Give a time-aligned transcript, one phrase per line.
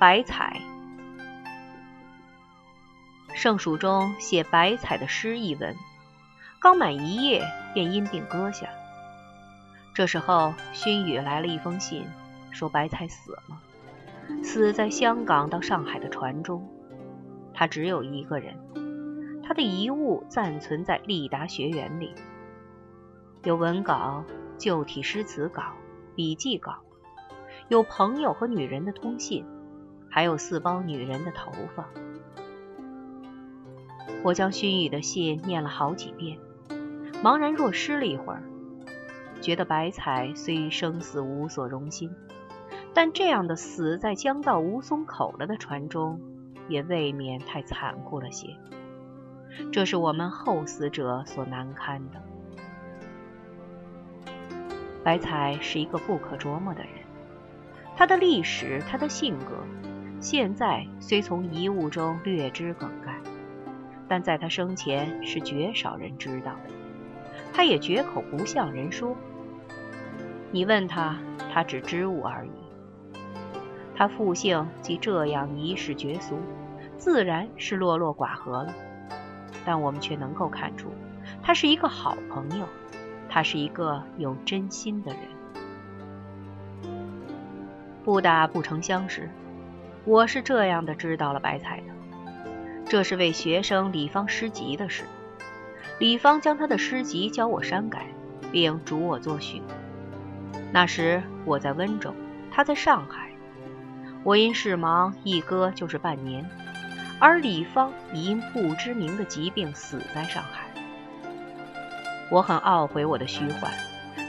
[0.00, 0.60] 白采。
[3.34, 5.74] 圣书中写白采的诗一文，
[6.60, 8.68] 刚满一页便因病搁下。
[9.92, 12.04] 这时候，熏雨来了一封信，
[12.52, 13.60] 说白彩死了，
[14.44, 16.64] 死在香港到上海的船中。
[17.52, 18.56] 他只有一个人，
[19.42, 22.14] 他的遗物暂存在立达学园里，
[23.42, 24.22] 有文稿、
[24.58, 25.72] 旧体诗词稿、
[26.14, 26.76] 笔记稿，
[27.66, 29.44] 有朋友和女人的通信，
[30.18, 31.88] 还有四包女人的头发。
[34.24, 36.38] 我将熏雨的信念了好几遍，
[37.22, 38.42] 茫然若失了一会儿，
[39.40, 42.10] 觉得白彩虽生死无所容心，
[42.92, 46.20] 但这样的死在江到吴淞口了的船中，
[46.66, 48.56] 也未免太残酷了些。
[49.70, 52.20] 这是我们后死者所难堪的。
[55.04, 56.90] 白彩是一个不可琢磨的人，
[57.96, 59.54] 他的历史，他的性格，
[60.20, 63.14] 现在虽从遗物中略知梗概。
[64.10, 66.72] 但在他生前是绝少人知道的，
[67.52, 69.14] 他也绝口不向人说。
[70.50, 71.18] 你问他，
[71.52, 72.50] 他只知物而已。
[73.94, 76.38] 他复姓即这样一世绝俗，
[76.96, 78.72] 自然是落落寡合了。
[79.66, 80.88] 但我们却能够看出，
[81.42, 82.66] 他是一个好朋友，
[83.28, 85.20] 他是一个有真心的人。
[88.06, 89.28] 不打不成相识，
[90.08, 91.92] 我是这样的知道了白菜的。
[92.88, 95.04] 这是为学生李芳诗集的事。
[95.98, 98.06] 李芳将他的诗集教我删改，
[98.50, 99.60] 并嘱我作序。
[100.72, 102.14] 那时我在温州，
[102.50, 103.28] 他在上海。
[104.24, 106.48] 我因事忙一搁就是半年，
[107.20, 110.68] 而李芳已因不知名的疾病死在上海。
[112.30, 113.70] 我很懊悔我的虚幻，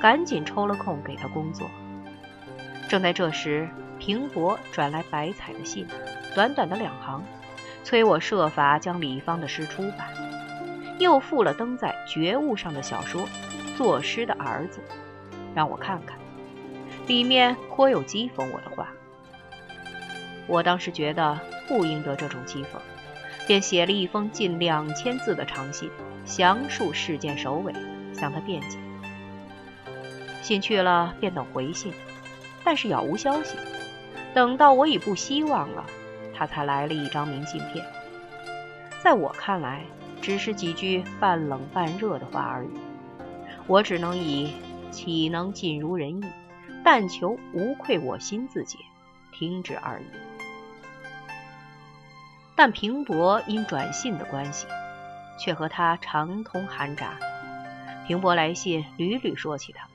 [0.00, 1.68] 赶紧抽了空给他工作。
[2.88, 5.86] 正在这时，平伯转来白彩的信，
[6.34, 7.22] 短短的两行。
[7.82, 10.08] 催我设法将李芳的诗出版，
[10.98, 13.22] 又附了登在《觉悟》上的小说
[13.76, 14.80] 《作诗的儿子》，
[15.54, 16.18] 让我看看，
[17.06, 18.88] 里面颇有讥讽我的话。
[20.48, 22.78] 我当时觉得不应得这种讥讽，
[23.46, 25.88] 便写了一封近两千字的长信，
[26.24, 27.72] 详述事件首尾，
[28.12, 28.78] 向他辩解。
[30.42, 31.92] 信去了，便等回信，
[32.66, 33.56] 但是杳无消息。
[34.34, 35.86] 等到我已不希望了。
[36.34, 37.82] 他才来了一张明信片，
[39.02, 39.82] 在我看来，
[40.20, 42.68] 只是几句半冷半热的话而已。
[43.66, 44.52] 我只能以
[44.92, 46.26] “岂能尽如人意，
[46.84, 48.76] 但求无愧我心”自解，
[49.32, 50.04] 停止而已。
[52.54, 54.66] 但平伯因转信的关系，
[55.38, 57.14] 却和他常通寒札。
[58.06, 59.88] 平伯来信屡屡说起他，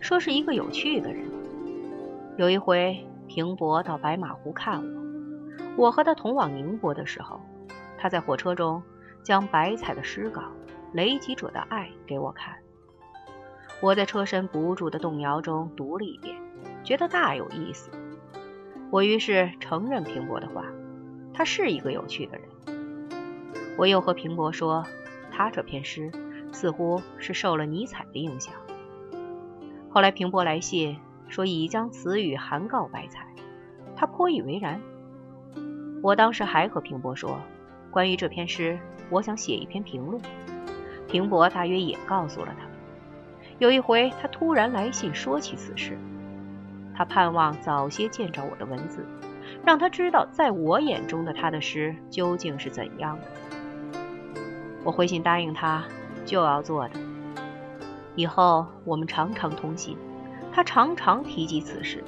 [0.00, 1.24] 说是一个有趣的人。
[2.36, 5.02] 有一回，平伯到白马湖看我。
[5.76, 7.40] 我和他同往宁波的时候，
[7.96, 8.82] 他在火车中
[9.22, 10.40] 将白彩的诗稿
[10.92, 12.56] 《雷击者的爱》给我看。
[13.80, 16.36] 我在车身不住的动摇中读了一遍，
[16.82, 17.88] 觉得大有意思。
[18.90, 20.64] 我于是承认平伯的话，
[21.32, 22.48] 他是一个有趣的人。
[23.76, 24.84] 我又和平伯说，
[25.30, 26.10] 他这篇诗
[26.50, 28.52] 似乎是受了尼采的影响。
[29.88, 30.98] 后来平伯来信
[31.34, 33.26] 说已将词语函告白才，
[33.96, 34.80] 他颇以为然。
[36.00, 37.40] 我当时还和平伯说，
[37.90, 38.78] 关于这篇诗，
[39.10, 40.22] 我想写一篇评论。
[41.08, 42.68] 平伯大约也告诉了他。
[43.58, 45.98] 有一回，他突然来信说起此事，
[46.94, 49.04] 他盼望早些见着我的文字，
[49.64, 53.24] 让他知道在我眼中的他的诗究竟是怎样的。
[54.84, 55.82] 我回信答应他
[56.24, 57.00] 就要做的。
[58.14, 59.98] 以后我们常常通信，
[60.54, 62.04] 他常常提及此事，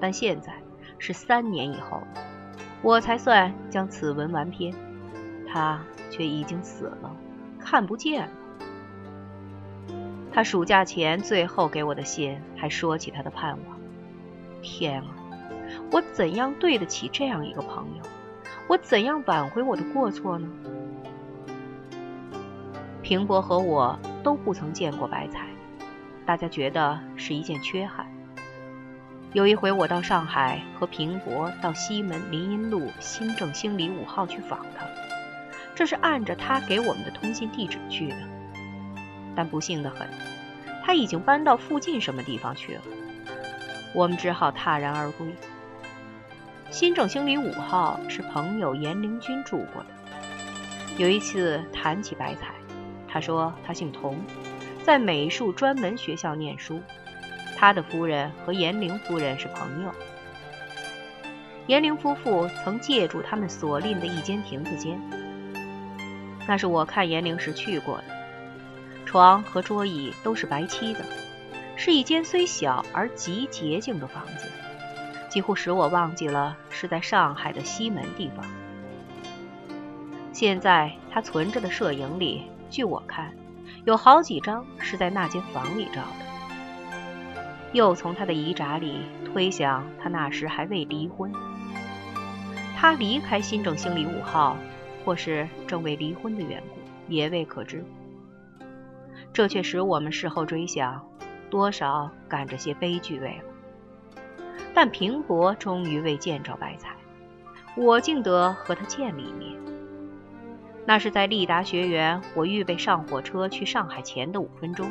[0.00, 0.52] 但现在
[0.98, 2.02] 是三年以后。
[2.82, 4.74] 我才算将此文完篇，
[5.46, 5.80] 他
[6.10, 7.14] 却已经死了，
[7.60, 8.32] 看不见了。
[10.32, 13.78] 他暑假前最后给我的信还说起他的盼望。
[14.60, 15.14] 天啊，
[15.92, 18.02] 我怎样对得起这样一个朋友？
[18.66, 20.48] 我怎样挽回我的过错呢？
[23.00, 25.46] 平伯和我都不曾见过白彩，
[26.24, 28.06] 大家觉得是一件缺憾。
[29.32, 34.86] 有一回，我到上海和平伯到西门林荫路新正兴里五号去访他，
[35.74, 38.16] 这是按着他给我们的通信地址去的。
[39.34, 40.06] 但不幸的很，
[40.84, 42.82] 他已经搬到附近什么地方去了，
[43.94, 45.34] 我们只好踏然而归。
[46.70, 49.88] 新正兴里五号是朋友严灵君住过的。
[50.98, 52.54] 有一次谈起白菜，
[53.08, 54.18] 他说他姓童，
[54.84, 56.80] 在美术专门学校念书。
[57.56, 59.92] 他的夫人和严玲夫人是朋友。
[61.68, 65.00] 严玲夫妇曾借住他们所赁的一间亭子间，
[66.48, 68.04] 那是我看严玲时去过的。
[69.06, 71.00] 床和桌椅都是白漆的，
[71.76, 74.50] 是一间虽小而极洁净的房子，
[75.28, 78.44] 几乎使我忘记了是在上海的西门地方。
[80.32, 83.32] 现在他存着的摄影里，据我看，
[83.84, 86.26] 有好几张是在那间房里照的。
[87.72, 91.32] 又从他的遗札里推想，他那时还未离婚。
[92.76, 94.56] 他离开新郑星里五号，
[95.04, 97.84] 或是正为离婚的缘故，也未可知。
[99.32, 101.04] 这却使我们事后追想，
[101.48, 104.14] 多少感着些悲剧味了。
[104.74, 106.94] 但平伯终于未见着白彩，
[107.76, 109.71] 我竟得和他见了一面。
[110.84, 114.90] 那是在立达学园，我预备上火车去上海前的五分钟。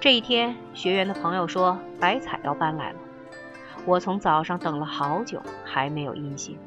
[0.00, 2.98] 这一天，学员的朋友说白彩要搬来了。
[3.84, 6.58] 我从早上等了好久，还没有音信。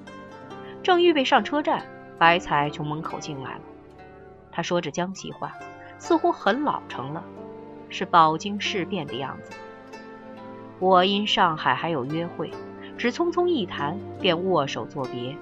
[0.82, 1.86] 正预备上车站，
[2.18, 3.62] 白彩从门口进来了。
[4.52, 5.54] 他说着江西话。
[6.00, 7.24] 似乎很老成了，
[7.90, 9.52] 是饱经事变的样子。
[10.80, 12.50] 我因上海还有约会，
[12.98, 15.38] 只匆匆一谈，便握手作别。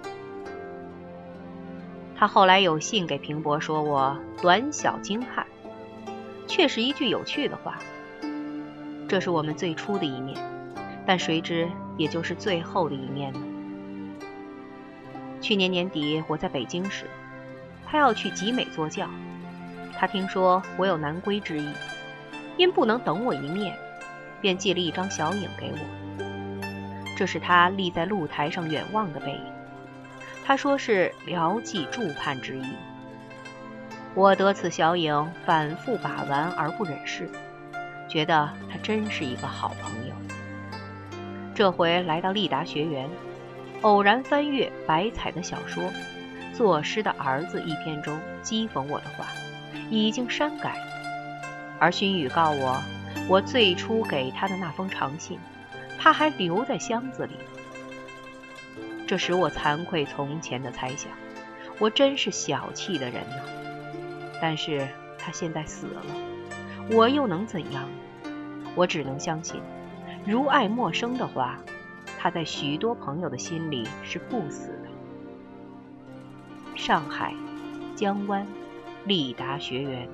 [2.20, 5.48] 他后来有信给平伯说我短小精悍，
[6.48, 7.80] 却是一句有趣的话。
[9.08, 10.38] 这是我们最初的一面，
[11.06, 13.40] 但谁知也就是最后的一面呢？
[15.40, 17.06] 去年年底我在北京时，
[17.86, 19.08] 他要去集美做教。
[19.98, 21.72] 他听说我有南归之意，
[22.58, 23.74] 因不能等我一面，
[24.42, 25.78] 便寄了一张小影给我。
[27.18, 29.59] 这是他立在露台上远望的背影。
[30.50, 32.64] 他说是辽冀驻盼之意。
[34.16, 37.30] 我得此小影，反复把玩而不忍视，
[38.08, 40.16] 觉得他真是一个好朋友。
[41.54, 43.08] 这回来到立达学园，
[43.82, 45.84] 偶然翻阅白彩的小说
[46.52, 49.28] 《作诗的儿子》一篇中讥讽我的话。
[49.92, 50.80] 已经删改，
[51.78, 52.82] 而熏雨告我，
[53.28, 55.38] 我最初给他的那封长信，
[56.00, 57.34] 他还留在箱子里。
[59.10, 61.12] 这使我惭愧从前的猜想，
[61.80, 63.38] 我真是小气的人呐。
[64.40, 66.04] 但是他现在死了，
[66.92, 67.90] 我又能怎样？
[68.76, 69.60] 我只能相信，
[70.28, 71.58] 如爱默生的话，
[72.20, 74.90] 他在许多朋友的心里是不死的。
[76.76, 77.34] 上海，
[77.96, 78.46] 江湾。
[79.06, 80.08] 立达学园。